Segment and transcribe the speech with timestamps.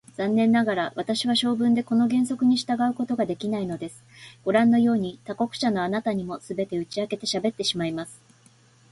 [0.15, 4.03] 残念ながら、私は性分でこの原則に従うことができないのです。
[4.43, 8.19] ごらんのように、他国者のあなたにも、すべて打ち明けてしゃべってしまいます。